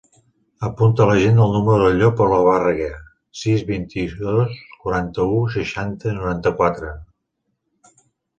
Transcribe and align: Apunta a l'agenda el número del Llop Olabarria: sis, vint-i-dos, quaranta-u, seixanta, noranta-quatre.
Apunta 0.67 1.01
a 1.03 1.05
l'agenda 1.09 1.43
el 1.47 1.51
número 1.55 1.75
del 1.83 1.99
Llop 1.99 2.23
Olabarria: 2.27 2.87
sis, 3.43 3.67
vint-i-dos, 3.69 4.57
quaranta-u, 4.87 5.39
seixanta, 5.59 6.17
noranta-quatre. 6.17 6.97